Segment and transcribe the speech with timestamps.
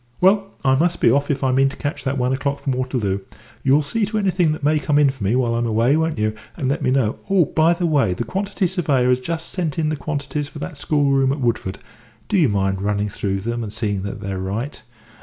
[0.19, 3.19] Well, I must be off if I mean to catch that one o'clock from Waterloo.
[3.61, 6.33] You'll see to anything that may come in for me while I'm away, won't you,
[6.57, 7.19] and let me know?
[7.29, 10.75] Oh, by the way, the quantity surveyor has just sent in the quantities for that
[10.75, 11.77] schoolroom at Woodford
[12.29, 14.81] do you mind running through them and seeing they're right?